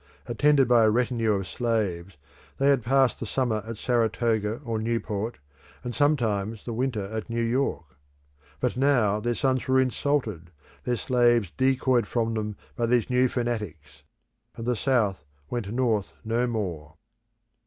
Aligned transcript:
Attended 0.25 0.67
by 0.67 0.83
a 0.83 0.89
retinue 0.89 1.33
of 1.33 1.47
slaves 1.47 2.17
they 2.57 2.69
had 2.69 2.81
passed 2.83 3.19
the 3.19 3.27
summer 3.27 3.63
at 3.67 3.77
Saratoga 3.77 4.53
or 4.65 4.79
Newport, 4.79 5.37
and 5.83 5.93
sometimes 5.93 6.65
the 6.65 6.73
winter 6.73 7.03
at 7.15 7.29
New 7.29 7.43
York. 7.43 7.85
But 8.59 8.75
now 8.75 9.19
their 9.19 9.35
sons 9.35 9.67
were 9.67 9.79
insulted, 9.79 10.49
their 10.85 10.95
slaves 10.97 11.51
decoyed 11.55 12.07
from 12.07 12.33
them 12.33 12.55
by 12.75 12.87
these 12.87 13.11
new 13.11 13.27
fanatics; 13.27 14.01
and 14.55 14.65
the 14.65 14.75
South 14.75 15.23
went 15.51 15.71
North 15.71 16.13
no 16.25 16.47
more. 16.47 16.95